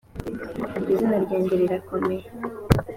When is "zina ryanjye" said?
0.99-1.53